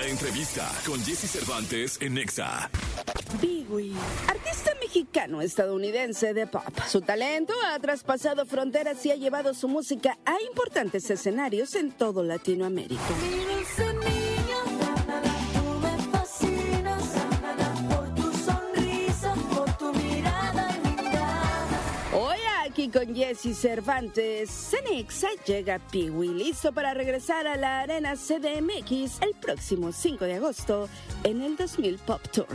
[0.00, 2.70] La entrevista con Jesse Cervantes en Nexa.
[3.38, 3.94] Biwi,
[4.28, 6.64] artista mexicano-estadounidense de pop.
[6.88, 12.22] Su talento ha traspasado fronteras y ha llevado su música a importantes escenarios en todo
[12.22, 13.02] Latinoamérica.
[23.00, 29.90] Con Jesse Cervantes, Cenexa llega Piwi, listo para regresar a la Arena CDMX el próximo
[29.90, 30.88] 5 de agosto
[31.24, 32.46] en el 2000 Pop Tour.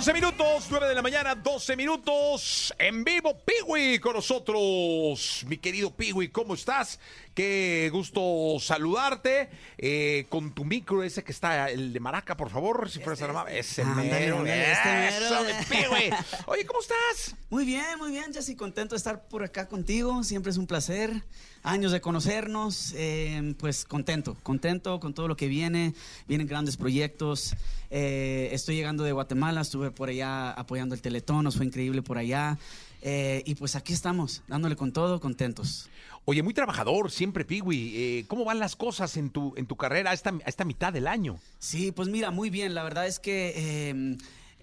[0.00, 0.66] 12 minutos.
[0.70, 2.72] 9 de la mañana, 12 minutos.
[2.78, 5.44] En vivo, Piwi con nosotros.
[5.46, 6.98] Mi querido Piwi, ¿cómo estás?
[7.40, 9.48] Qué gusto saludarte.
[9.78, 13.30] Eh, con tu micro ese que está, el de Maraca, por favor, si fueras tan
[13.30, 13.58] amable.
[13.58, 16.10] Ese Ándale, mero, este eso, mi Piwi.
[16.44, 17.34] Oye, ¿cómo estás?
[17.48, 21.22] Muy bien, muy bien, Jessy, contento de estar por acá contigo, siempre es un placer.
[21.62, 25.94] Años de conocernos, eh, pues contento, contento con todo lo que viene,
[26.28, 27.54] vienen grandes proyectos.
[27.90, 32.18] Eh, estoy llegando de Guatemala, estuve por allá apoyando el Teletón, nos fue increíble por
[32.18, 32.58] allá.
[33.02, 35.88] Eh, y pues aquí estamos, dándole con todo, contentos.
[36.26, 37.92] Oye, muy trabajador, siempre, Piwi.
[37.96, 40.92] Eh, ¿Cómo van las cosas en tu, en tu carrera a esta, a esta mitad
[40.92, 41.38] del año?
[41.58, 42.74] Sí, pues mira, muy bien.
[42.74, 44.16] La verdad es que eh,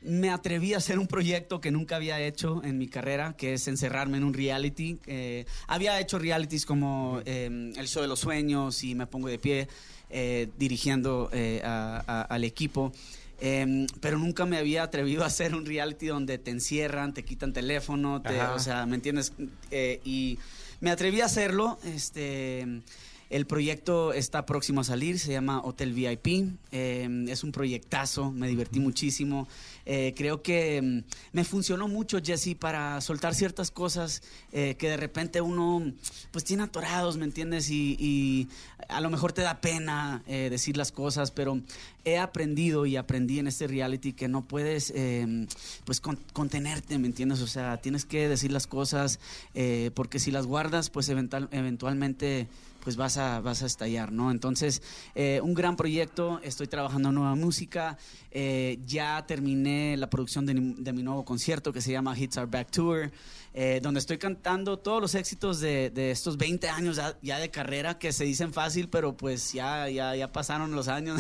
[0.03, 3.67] me atreví a hacer un proyecto que nunca había hecho en mi carrera, que es
[3.67, 4.99] encerrarme en un reality.
[5.07, 9.39] Eh, había hecho realities como eh, El Show de los Sueños y Me Pongo de
[9.39, 9.67] Pie,
[10.11, 12.93] eh, dirigiendo eh, a- a- al equipo.
[13.39, 17.53] Em, pero nunca me había atrevido a hacer un reality donde te encierran, te quitan
[17.53, 19.33] teléfono, te- o sea, ¿me entiendes?
[19.69, 20.39] Eh, y
[20.79, 21.77] me atreví a hacerlo.
[21.85, 22.65] Este,
[23.29, 26.49] el proyecto está próximo a salir, se llama Hotel VIP.
[26.71, 29.47] Eh, es un proyectazo, me divertí muchísimo.
[29.85, 34.21] Eh, creo que mm, me funcionó mucho, Jesse, para soltar ciertas cosas
[34.51, 35.91] eh, que de repente uno
[36.31, 37.69] pues tiene atorados, ¿me entiendes?
[37.69, 38.47] Y, y
[38.89, 41.59] a lo mejor te da pena decir las cosas, pero
[42.05, 45.47] he aprendido y aprendí en este reality que no puedes eh,
[45.83, 47.41] pues con- contenerte, ¿me entiendes?
[47.41, 49.19] O sea, tienes que decir las cosas
[49.93, 52.47] porque si las guardas, pues eventual- eventualmente
[52.87, 54.31] pues vas a, vas a estallar, ¿no?
[54.31, 54.81] Entonces,
[55.13, 57.97] eh, un gran proyecto, estoy trabajando nueva música,
[58.31, 62.47] eh, ya terminé la producción de, de mi nuevo concierto que se llama Hits Are
[62.49, 63.11] Back Tour,
[63.53, 67.97] eh, donde estoy cantando todos los éxitos de, de estos 20 años ya, de carrera,
[67.97, 71.19] que se dicen fácil, pero pues ya, ya, ya pasaron los años.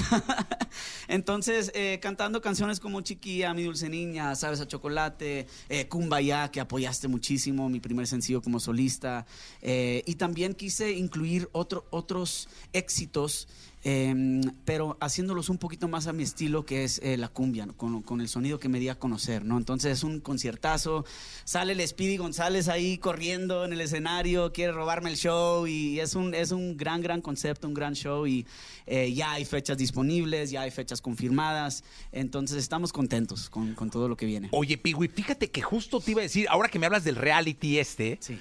[1.09, 5.47] Entonces, cantando canciones como Chiquilla, Mi Dulce Niña, Sabes a Chocolate,
[5.89, 9.25] Kumbaya, que apoyaste muchísimo, mi primer sencillo como solista.
[9.63, 13.47] y también quise incluir otro, otros éxitos,
[13.83, 17.73] eh, pero haciéndolos un poquito más a mi estilo, que es eh, la cumbia, ¿no?
[17.77, 19.57] con, con el sonido que me di a conocer, ¿no?
[19.57, 21.05] Entonces es un conciertazo,
[21.45, 26.15] sale el Speedy González ahí corriendo en el escenario, quiere robarme el show y es
[26.15, 28.45] un, es un gran, gran concepto, un gran show y
[28.87, 34.09] eh, ya hay fechas disponibles, ya hay fechas confirmadas, entonces estamos contentos con, con todo
[34.09, 34.49] lo que viene.
[34.51, 37.79] Oye, Piwi, fíjate que justo te iba a decir, ahora que me hablas del reality
[37.79, 38.37] este, Sí,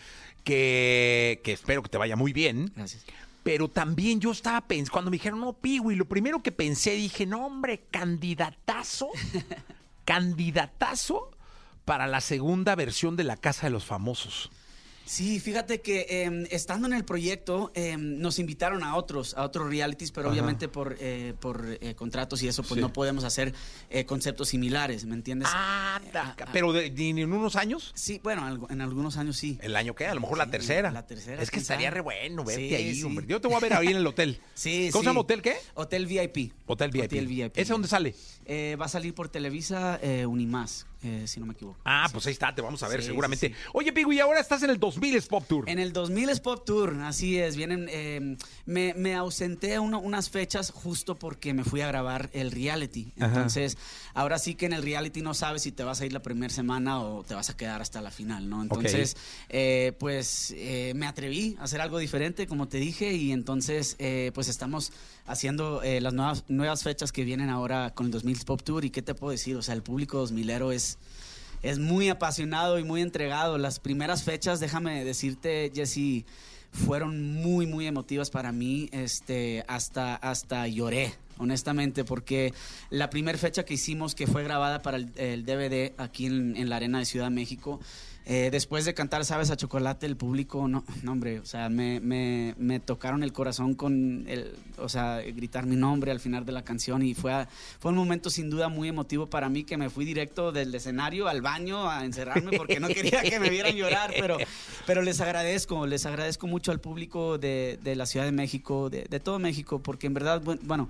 [0.46, 2.72] que, que espero que te vaya muy bien.
[2.76, 3.04] gracias.
[3.42, 7.26] Pero también yo estaba pensando, cuando me dijeron, no, Piwi, lo primero que pensé, dije,
[7.26, 9.10] no, hombre, candidatazo,
[10.04, 11.30] candidatazo
[11.84, 14.50] para la segunda versión de La Casa de los Famosos.
[15.06, 19.68] Sí, fíjate que eh, estando en el proyecto eh, nos invitaron a otros, a otros
[19.70, 22.80] realities, pero obviamente por, eh, por eh, contratos y eso, pues Sí.
[22.80, 23.54] no podemos hacer
[23.88, 25.48] eh, conceptos similares, ¿me entiendes?
[25.52, 29.58] Ah, ah, pero de- de- en unos años, Sí, bueno, en algunos años sí.
[29.62, 30.90] el año que, a lo mejor la tercera.
[30.90, 33.26] la tercera, Es que estaría re bueno verte Sí, ahí, hombre.
[33.28, 34.40] Yo te voy a ver ahí en el hotel.
[34.54, 35.54] Sí, ¿Cómo se llama hotel qué?
[35.74, 36.52] Hotel VIP.
[36.66, 37.04] Hotel VIP.
[37.04, 37.56] Hotel VIP.
[37.58, 38.14] ¿Ese dónde sale?
[38.44, 41.78] Eh, va a salir por Televisa Unimás, eh, si no me equivoco.
[41.84, 42.12] Ah, Sí.
[42.14, 43.48] pues ahí está, te vamos a ver Sí, seguramente.
[43.48, 43.54] sí.
[43.72, 45.68] Oye, Piwi, ahora estás en el 2000 Pop Tour.
[45.68, 47.56] En el 2000 es Pop Tour, así es.
[47.56, 48.36] Vienen, eh,
[48.66, 53.12] me, me ausenté uno- unas fechas justo porque me fui a grabar el reality.
[53.18, 53.26] Ajá.
[53.26, 53.78] Entonces,
[54.14, 56.52] ahora sí que en el reality no sabes si te vas a ir la primera
[56.52, 58.62] semana o te vas a quedar hasta la final, ¿no?
[58.62, 59.16] Entonces,
[59.48, 64.30] eh, pues eh, me atreví a hacer algo diferente, como te dije, y entonces, eh,
[64.34, 64.92] pues estamos
[65.26, 68.84] haciendo eh, las nuevas, nuevas fechas que vienen ahora con el 2000 Pop Tour.
[68.84, 69.56] ¿Y qué te puedo decir?
[69.56, 70.95] O sea, el público 2000ero es
[71.62, 73.58] es muy apasionado y muy entregado.
[73.58, 76.24] Las primeras fechas, déjame decirte, Jesse,
[76.72, 78.88] fueron muy, muy emotivas para mí.
[78.92, 82.52] Este, hasta, hasta lloré, honestamente, porque
[82.90, 86.68] la primera fecha que hicimos, que fue grabada para el, el DVD aquí en, en
[86.68, 87.80] la Arena de Ciudad de México,
[88.28, 92.00] Eh, después de cantar Sabes a Chocolate, el público, no, no hombre, o sea, me,
[92.00, 96.50] me- me tocaron el corazón con, el, o sea, gritar mi nombre al final de
[96.50, 97.46] la canción y fue,
[97.78, 101.28] fue un momento sin duda muy emotivo para mí que me fui directo del escenario
[101.28, 104.38] al baño a encerrarme porque no quería que me vieran llorar, pero,
[104.86, 109.04] pero les agradezco, les agradezco mucho al público de, de la Ciudad de México, de,
[109.04, 110.88] de todo México, porque en verdad, bu- bueno,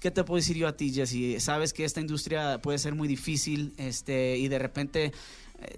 [0.00, 1.42] ¿Qué te puedo decir yo a ti, Jesse?
[1.42, 5.12] Sabes que esta industria puede ser muy difícil este, y de repente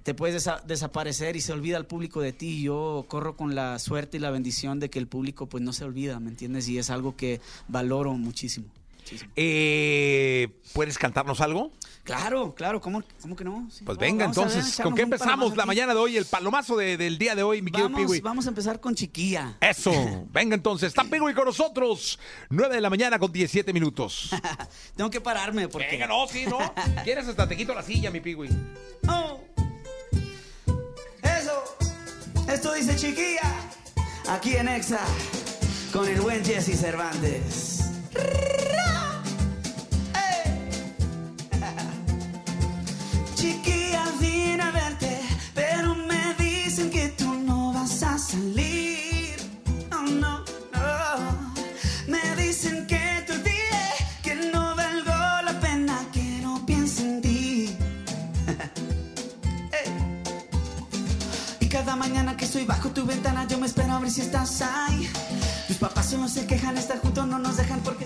[0.02, 2.62] te puedes desa- desaparecer y se olvida el público de ti.
[2.62, 5.84] Yo corro con la suerte y la bendición de que el público pues no se
[5.84, 6.68] olvida, ¿me entiendes?
[6.68, 8.66] Y es algo que valoro muchísimo.
[8.98, 9.30] muchísimo.
[9.36, 11.70] Eh, ¿Puedes cantarnos algo?
[12.04, 13.68] Claro, claro, ¿cómo, cómo que no?
[13.70, 13.84] Sí.
[13.84, 16.16] Pues Oh, venga, ver, entonces, ¿con qué empezamos la mañana de hoy?
[16.16, 18.20] El palomazo de- del día de hoy, mi querido Vamos, Piwi.
[18.20, 19.56] vamos a empezar con Chiquilla.
[19.60, 19.92] Eso,
[20.32, 22.18] venga entonces, está Piwi con nosotros.
[22.48, 24.30] 9 de la mañana con 17 minutos.
[24.96, 25.88] Tengo que pararme porque...
[25.92, 26.58] Venga, no, sí, ¿no?
[27.04, 28.48] ¿Quieres hasta te quito la silla, mi Piwi?
[29.08, 29.40] Oh.
[32.52, 33.54] Esto dice chiquilla,
[34.28, 35.00] aquí en Exa,
[35.92, 37.84] con el buen Jesse Cervantes.
[43.36, 44.04] Chiquilla,
[64.00, 65.10] ver si estás ahí.
[65.68, 67.99] Tus papás solo se quejan, estar juntos no nos dejan porque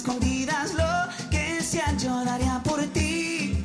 [0.00, 3.62] escondidas, lo que sea yo daría por ti.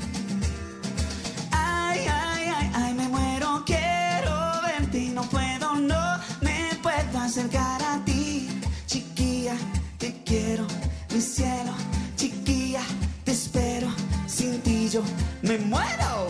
[1.51, 7.81] Ay, ay, ay, ay, me muero, quiero verte y no puedo, no me puedo acercar
[7.83, 8.49] a ti.
[8.85, 9.55] Chiquilla,
[9.97, 10.67] te quiero,
[11.13, 11.73] mi cielo,
[12.17, 12.81] chiquilla,
[13.23, 13.87] te espero,
[14.27, 15.03] sin ti yo
[15.41, 16.27] me muero.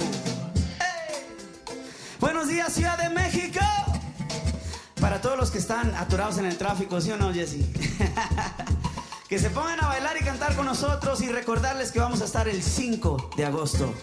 [2.19, 3.59] Buenos días, Ciudad de México.
[5.01, 7.65] Para todos los que están atorados en el tráfico, ¿sí o no, Jesse?
[9.35, 12.47] que se pongan a bailar y cantar con nosotros y recordarles que vamos a estar
[12.47, 13.93] el 5 de agosto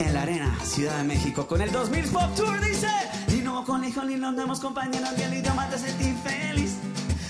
[0.00, 2.88] en la Arena, Ciudad de México, con el 2000 Pop Tour, dice.
[3.28, 6.72] Ni no colegio, ni los nuevos compañeros, ni el idioma te hace infeliz.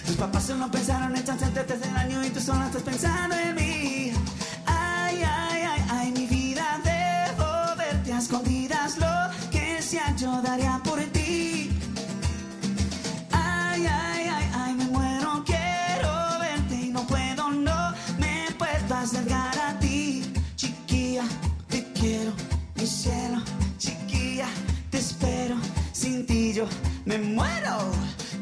[0.06, 3.54] Tus papás solo pensaron en chance, te hace daño y tú solo estás pensando en
[3.54, 4.12] mí.
[4.64, 10.81] Ay, ay, ay, ay, mi vida, debo verte a escondidas, lo que sea yo daría
[10.82, 11.18] por ti.
[26.58, 26.69] Yo
[27.05, 27.93] me muero.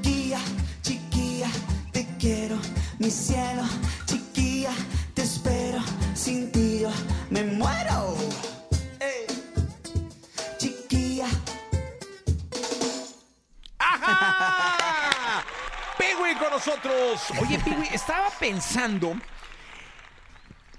[0.00, 0.40] Chiquilla,
[0.82, 1.48] chiquilla,
[1.92, 2.56] te quiero,
[2.98, 3.62] mi cielo,
[4.06, 4.72] chiquilla,
[5.12, 5.80] te espero,
[6.14, 6.90] sin ti yo
[7.28, 8.16] me muero.
[10.58, 11.26] Chiquilla.
[13.78, 15.44] ¡Ajá!
[15.98, 17.20] Piwi con nosotros.
[17.42, 19.14] Oye, Piwi, estaba pensando.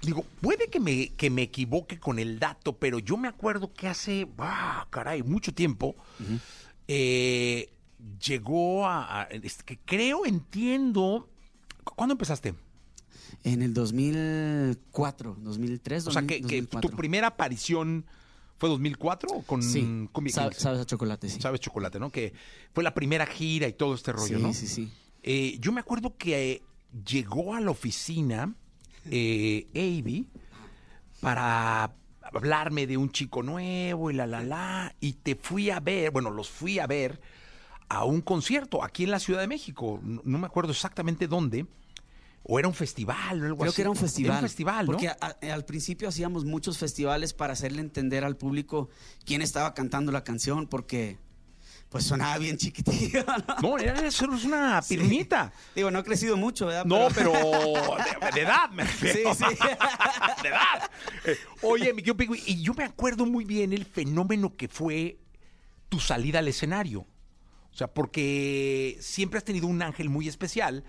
[0.00, 3.88] Digo, puede que me, que me equivoque con el dato, pero yo me acuerdo que
[3.88, 5.96] hace, ah, caray, mucho tiempo,
[6.88, 7.70] eh,
[8.24, 11.28] llegó a, a- es que creo, entiendo,
[11.84, 12.54] ¿cuándo empezaste?
[13.44, 16.90] En el 2004, 2003, O sea, que, que 2004.
[16.90, 18.04] tu primera aparición
[18.58, 20.34] fue 2004 o con Sí, Kings?
[20.34, 21.40] sabes a chocolate, sí.
[21.40, 22.10] Sabes Chocolate, ¿no?
[22.10, 22.32] Que
[22.74, 24.52] fue la primera gira y todo este rollo, sí, ¿no?
[24.52, 24.90] sí, sí.
[25.22, 26.62] Eh, yo me acuerdo que eh,
[27.06, 28.54] llegó a la oficina
[29.10, 30.26] eh, Avi
[31.20, 31.94] para
[32.32, 36.30] hablarme de un chico nuevo y la la la y te fui a ver, bueno,
[36.30, 37.20] los fui a ver
[37.88, 41.66] a un concierto aquí en la Ciudad de México, no, no me acuerdo exactamente dónde,
[42.50, 43.76] ¿O era un festival o algo Creo así?
[43.76, 44.30] que era un festival.
[44.30, 44.92] Era un festival, ¿no?
[44.92, 48.88] Porque a- a- al principio hacíamos muchos festivales para hacerle entender al público
[49.26, 51.18] quién estaba cantando la canción, porque
[51.88, 53.24] pues sonaba bien chiquitillo.
[53.62, 53.70] ¿no?
[53.70, 54.96] No, era es una Sí.
[54.96, 55.52] pirmita.
[55.74, 56.84] Digo, no ha crecido mucho, ¿verdad?
[56.84, 59.34] No, pero de, de edad, me refiero.
[59.34, 59.54] Sí, sí.
[60.42, 60.90] de edad.
[61.24, 65.18] Eh, Oye, mi querido Pigui, y yo me acuerdo muy bien el fenómeno que fue
[65.88, 67.06] tu salida al escenario.
[67.72, 70.84] O sea, porque siempre has tenido un ángel muy especial.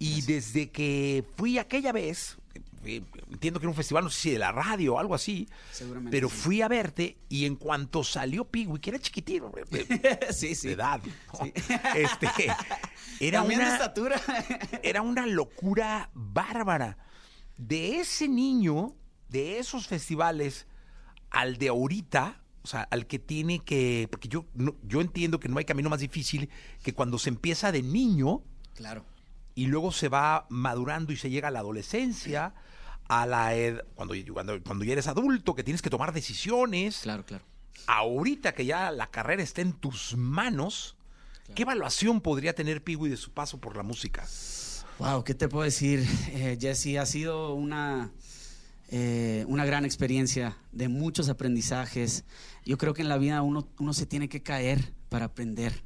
[0.00, 2.38] Y desde que fui aquella vez,
[2.84, 5.46] eh, entiendo que era un festival, no sé si de la radio o algo así,
[5.70, 6.36] Seguramente pero sí.
[6.36, 10.68] fui a verte y en cuanto salió Pigui, que era chiquitito, eh, sí, sí.
[10.68, 11.44] de edad, ¿no?
[11.44, 11.52] Sí.
[11.96, 12.28] este,
[13.20, 14.20] era También de una, estatura.
[14.82, 16.96] era una locura bárbara.
[17.58, 18.96] De ese niño,
[19.28, 20.66] de esos festivales,
[21.28, 24.08] al de ahorita, o sea, al que tiene que.
[24.10, 26.48] Porque yo, no- yo entiendo que no hay camino más difícil
[26.82, 28.42] que cuando se empieza de niño
[28.74, 29.04] claro.
[29.54, 32.54] Y luego se va madurando y se llega a la adolescencia,
[33.08, 37.00] a la ed- cuando, cuando, cuando ya eres adulto, que tienes que tomar decisiones.
[37.02, 37.44] Claro, claro.
[37.86, 40.96] Ahorita que ya la carrera está en tus manos,
[41.54, 44.26] ¿qué evaluación podría tener Pigui de su paso por la música?
[44.98, 46.98] Wow, ¿qué te puedo decir, eh, Jesse?
[46.98, 48.12] Ha sido una,
[48.90, 52.24] eh, una gran experiencia de muchos aprendizajes.
[52.66, 55.82] Yo creo que en la vida uno, uno se tiene que caer para aprender.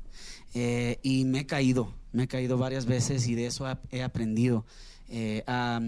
[0.55, 4.65] Eh, y me he caído, me he caído varias veces y de eso he, aprendido.
[5.11, 5.81] Eh, a,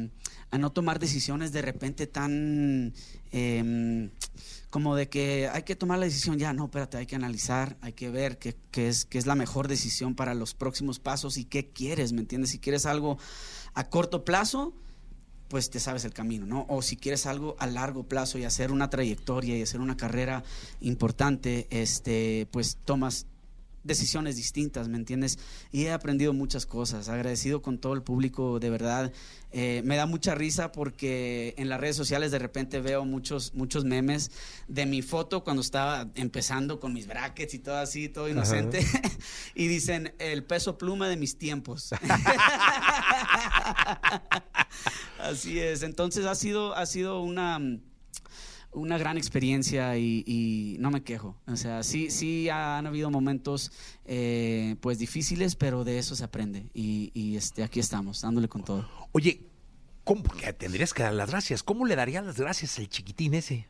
[0.50, 2.92] a no tomar decisiones de repente tan
[3.32, 4.10] em,
[4.68, 7.92] como de que hay que tomar la decisión ya, no, espérate, hay que analizar, hay
[7.92, 11.44] que ver qué, qué es, qué es la mejor decisión para los próximos pasos y
[11.44, 12.50] qué quieres, ¿me entiendes?
[12.50, 13.18] Si quieres algo
[13.74, 14.74] a corto plazo,
[15.48, 16.66] pues te sabes el camino, ¿no?
[16.68, 20.42] O si quieres algo a largo plazo y hacer una trayectoria y hacer una carrera
[20.80, 23.26] importante, este, pues tomas
[23.86, 25.38] decisiones distintas, ¿me entiendes?
[25.72, 29.12] Y he aprendido muchas cosas, agradecido con todo el público, de verdad.
[29.52, 33.84] Eh, me da mucha risa porque en las redes sociales de repente veo muchos, muchos
[33.84, 34.30] memes
[34.68, 38.84] de mi foto cuando estaba empezando con mis brackets y todo así, todo inocente.
[39.54, 41.90] y dicen, el peso pluma de mis tiempos.
[45.18, 47.58] así es, entonces ha sido, ha sido una
[48.76, 51.34] una gran experiencia y, y no me quejo.
[51.46, 53.72] O sea, sí, sí han habido momentos
[54.04, 56.66] eh, pues difíciles, pero de eso se aprende.
[56.74, 58.86] Y, y, este, aquí estamos, dándole con todo.
[59.12, 59.40] Oye,
[60.04, 60.22] ¿cómo?
[60.58, 61.62] Tendrías que dar las gracias.
[61.62, 63.66] ¿Cómo le darías las gracias al chiquitín ese?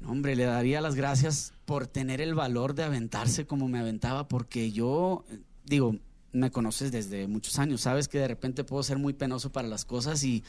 [0.00, 4.26] No, hombre, le daría las gracias por tener el valor de aventarse como me aventaba,
[4.26, 5.24] porque yo,
[5.66, 5.96] digo,
[6.32, 9.84] me conoces desde muchos años, sabes que de repente puedo ser muy penoso para las
[9.84, 10.44] cosas y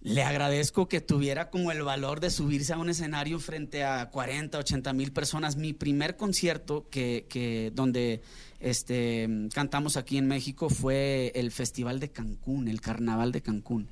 [0.00, 4.58] le agradezco que tuviera como el valor de subirse a un escenario frente a 40,
[4.58, 5.56] 80 mil personas.
[5.56, 8.22] Mi primer concierto que, que donde
[8.60, 13.88] este, cantamos aquí en México fue el Festival de Cancún, el Carnaval de Cancún.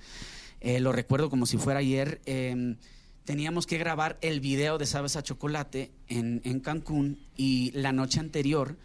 [0.61, 2.21] Eh, lo recuerdo como si fuera ayer.
[2.27, 2.77] eh,
[3.25, 8.21] teníamos que grabar el video de Sabes a Chocolate en, en Cancún y la noche
[8.21, 8.79] anterior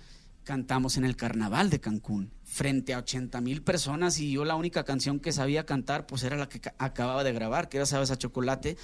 [0.44, 4.84] cantamos en el Carnaval de Cancún frente a 80 mil personas y yo la única
[4.84, 8.12] canción que sabía cantar pues era la que ca- acababa de grabar, que era Sabes
[8.12, 8.78] a Chocolate.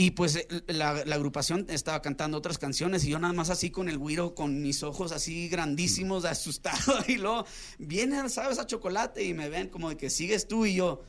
[0.00, 3.70] Y pues eh, la, la agrupación estaba cantando otras canciones y yo nada más así
[3.70, 6.94] con el güiro, con mis ojos así grandísimos, asustado.
[7.08, 7.44] Y luego
[7.78, 11.02] viene, sabes, a chocolate y me ven como de que sigues tú y yo.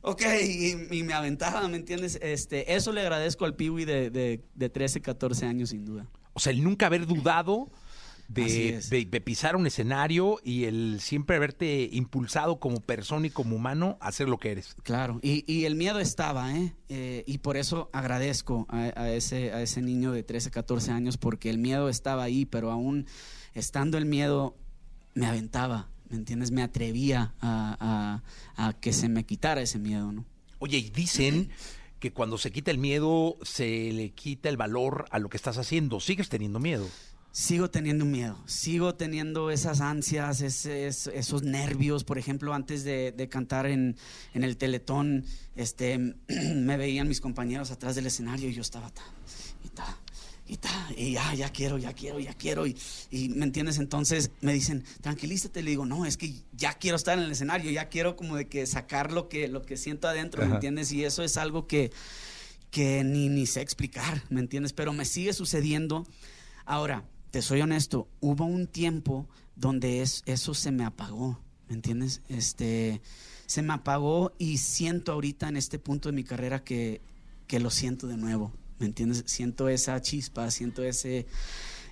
[0.00, 2.18] Ok, y, y me aventaba, ¿me entiendes?
[2.22, 6.08] Este, eso le agradezco al Piwi de, de, de 13, 14 años, sin duda.
[6.32, 7.70] O sea, el nunca haber dudado
[8.34, 8.90] de, es.
[8.90, 13.98] de- de pisar un escenario y el siempre haberte impulsado como persona y como humano
[14.00, 14.74] a ser lo que eres.
[14.82, 16.74] Claro, y, y el miedo estaba, ¿eh?
[16.88, 21.16] Eh, Y por eso agradezco a, a ese, a ese niño de 13, 14 años,
[21.16, 23.06] porque el miedo estaba ahí, pero aún
[23.54, 24.56] estando el miedo,
[25.14, 26.50] me aventaba, ¿me entiendes?
[26.50, 28.22] Me atrevía a,
[28.56, 30.24] a- a que se me quitara ese miedo, ¿no?
[30.58, 31.50] Oye, y dicen
[31.98, 35.58] que cuando se quita el miedo, se le quita el valor a lo que estás
[35.58, 36.00] haciendo.
[36.00, 36.88] Sigues teniendo miedo.
[37.34, 42.04] Sigo teniendo miedo, sigo teniendo esas ansias, ese- esos nervios.
[42.04, 43.96] Por ejemplo, antes de, de cantar en,
[44.34, 45.24] en el Teletón,
[45.56, 45.98] este,
[46.54, 49.02] me veían mis compañeros atrás del escenario y yo estaba ta,
[49.64, 49.98] y ta,
[50.46, 52.66] y ta, y ya, ya quiero, ya quiero, ya quiero.
[52.66, 52.76] Y,
[53.10, 53.78] y, ¿me entiendes?
[53.78, 55.62] Entonces me dicen, tranquilízate.
[55.62, 58.46] Le digo, no, es que ya quiero estar en el escenario, ya quiero como de
[58.46, 60.92] que sacar lo que, lo que siento adentro, ¿me entiendes?
[60.92, 61.92] Y eso es algo que,
[62.70, 64.74] que ni, ni sé explicar, ¿me entiendes?
[64.74, 66.06] Pero me sigue sucediendo.
[66.66, 72.20] Ahora, te soy honesto, hubo un tiempo donde es, eso se me apagó, ¿me entiendes?
[72.28, 73.00] Este,
[73.46, 77.00] se me apagó y siento ahorita en este punto de mi carrera que,
[77.46, 79.24] que lo siento de nuevo, ¿me entiendes?
[79.26, 81.24] Siento esa chispa, siento ese,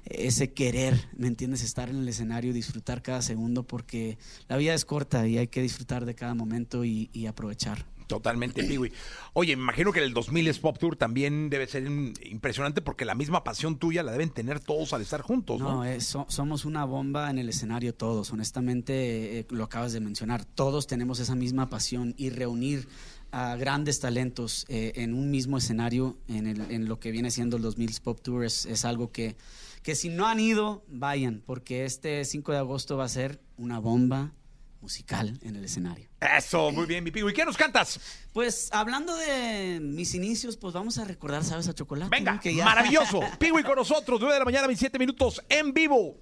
[0.04, 1.62] ese querer, ¿me entiendes?
[1.62, 5.62] Estar en el escenario, disfrutar cada segundo, porque la vida es corta y hay que
[5.62, 7.86] disfrutar de cada momento y aprovechar.
[8.10, 8.92] Totalmente, Piwi.
[9.32, 11.84] Oye, me imagino que el 2000 es Pop Tour también debe ser
[12.24, 15.76] impresionante porque la misma pasión tuya la deben tener todos al estar juntos, ¿no?
[15.76, 18.30] No, eh, so- somos una bomba en el escenario todos.
[18.32, 20.44] Honestamente, eh, lo acabas de mencionar.
[20.44, 22.88] Todos tenemos esa misma pasión y reunir
[23.32, 27.56] a grandes talentos eh, en un mismo escenario, en, el- en lo que viene siendo
[27.56, 29.36] el 2000 Pop Tour, es, es algo que,
[29.84, 33.78] que si no han ido, vayan, porque este 5 de agosto va a ser una
[33.78, 34.32] bomba
[34.80, 36.08] musical en el escenario.
[36.20, 37.32] Eso, muy bien, mi Piwi.
[37.32, 38.00] ¿Qué nos cantas?
[38.32, 41.68] Pues hablando de mis inicios, pues vamos a recordar, ¿sabes?
[41.68, 42.10] A Chocolate.
[42.10, 42.40] Venga, ¿no?
[42.40, 43.20] Que ya- maravilloso.
[43.38, 46.16] Piwi con nosotros, 9 de la mañana, 27 minutos, en vivo.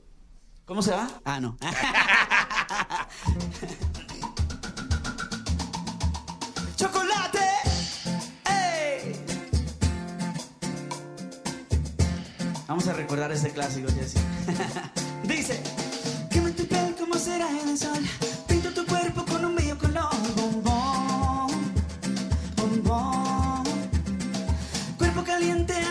[0.65, 1.09] ¿Cómo se va?
[1.25, 1.57] Ah, no.
[6.77, 7.38] ¡Chocolate!
[8.49, 9.12] ¡Ey!
[12.67, 14.19] Vamos a recordar este clásico, Jesse.
[15.25, 15.61] Dice:
[16.31, 17.99] Quema tu piel como será en el sol.
[25.38, 25.88] Caliente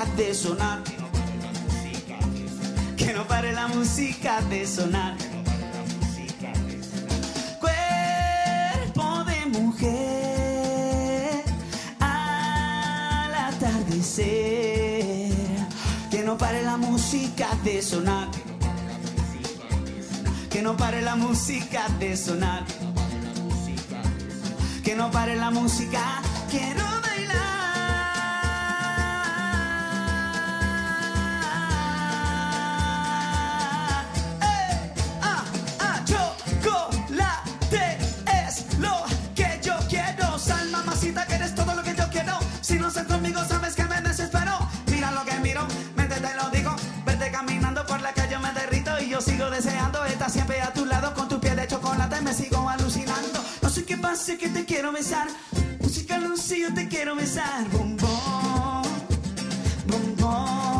[0.00, 0.82] música de sonar
[2.96, 5.16] que no pare la música de sonar.
[7.58, 11.44] Cuerpo de mujer
[11.98, 14.24] al atardecer,
[16.10, 18.28] que no pare la música de sonar.
[20.50, 22.64] Que no pare la música de sonar.
[24.84, 26.99] Que no pare la música, quiero bailar.
[52.22, 53.42] Me sigo alucinando.
[53.62, 55.26] No sé qué pase que te quiero besar.
[55.80, 57.66] Música Lucía, yo te quiero besar.
[57.70, 58.82] Bombón,
[59.86, 60.79] bombón.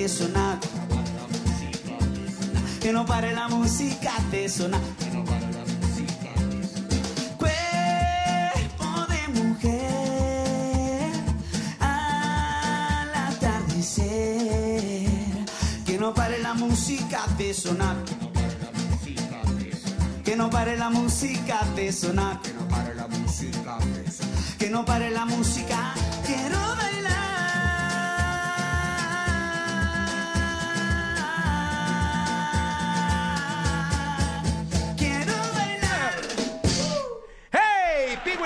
[0.00, 0.58] De sonar.
[2.80, 4.80] Que no pare la música de sonar.
[7.38, 11.12] Cuerpo de mujer
[11.80, 14.06] al atardecer.
[15.86, 17.96] Que no pare la música de sonar.
[20.24, 22.42] Que no pare la música de sonar.
[22.42, 24.58] Que no pare la música de sonar.
[24.58, 25.94] Que no pare la música.
[26.26, 26.65] Quiero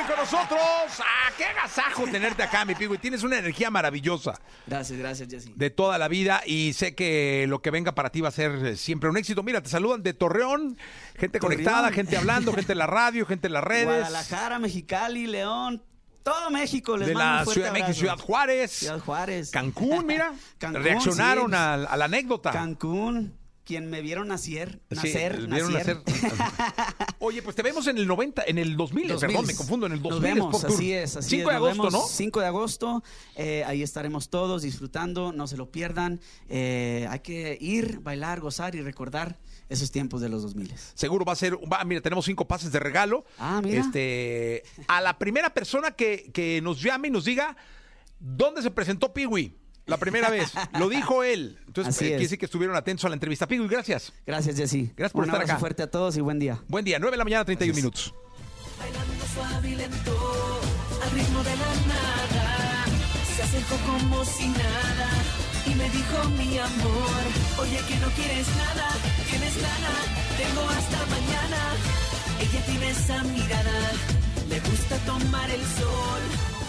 [0.01, 0.61] Piwi con nosotros.
[1.01, 2.99] ¡Ah, qué agasajo tenerte acá, mi Piwi!
[2.99, 5.53] Tienes una energía maravillosa Gracias, gracias, Jessy.
[5.55, 8.53] de toda la vida y sé que lo que venga para ti va a ser
[8.65, 9.43] eh, siempre un éxito.
[9.43, 10.79] Mira, te saludan de Torreón,
[11.19, 11.63] gente Torreón.
[11.65, 13.87] conectada, gente hablando, gente en la radio, gente en las redes.
[13.87, 15.83] Guadalajara, Mexicali, León,
[16.23, 16.97] todo México.
[16.97, 17.99] Les de mando un la fuerte Ciudad de México.
[17.99, 19.51] Ciudad Juárez, Ciudad Juárez.
[19.51, 20.33] Cancún, mira.
[20.59, 21.57] Cancún, reaccionaron sí.
[21.57, 22.51] a, a la anécdota.
[22.53, 23.35] Cancún,
[23.71, 26.03] quien me vieron nacer, Sí, nacer, vieron nacer.
[26.05, 26.33] nacer.
[27.21, 29.27] Oye, pues te vemos en el 90, en el 2000, 2000.
[29.29, 30.73] perdón, me confundo, en el 2000 Nos vemos, Tour.
[30.73, 31.47] así es, así 5 es.
[31.53, 32.01] de agosto, vemos ¿no?
[32.09, 33.05] 5 de agosto,
[33.37, 36.21] eh, ahí estaremos todos disfrutando, no se lo pierdan.
[36.49, 40.75] Eh, hay que ir, bailar, gozar y recordar esos tiempos de los 2000.
[40.95, 43.25] Seguro va a ser, va, mira, tenemos cinco pases de regalo.
[43.39, 43.81] Ah, mira.
[43.83, 47.57] Este, a la primera persona que, que nos llame y nos diga
[48.19, 49.55] dónde se presentó Piwi
[49.87, 50.53] la primera vez.
[50.79, 51.59] Lo dijo él.
[51.67, 52.11] Entonces, Así eh, es.
[52.13, 53.47] quiere decir que estuvieron atentos a la entrevista.
[53.47, 54.13] Piwi, gracias.
[54.27, 54.93] Gracias, Jessy.
[54.97, 55.61] Gracias por Un estar abrazo acá.
[55.61, 56.61] fuerte a todos y buen día.
[56.69, 57.83] Buen día, 9 de la mañana, 31 Gracias.
[57.85, 58.15] minutos.
[58.79, 60.61] Bailando suave y lento,
[61.03, 62.85] al ritmo de la nada.
[63.37, 65.09] Se acercó como si nada
[65.67, 67.23] y me dijo mi amor,
[67.59, 68.89] oye que no quieres nada,
[69.29, 69.93] tienes lana,
[70.39, 71.59] tengo hasta mañana.
[72.41, 73.93] Ella tiene esa mirada,
[74.49, 76.21] le gusta tomar el sol,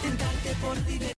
[0.02, 1.02] tentarte por diversión.